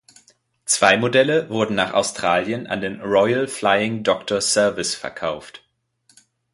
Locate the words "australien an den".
1.93-3.01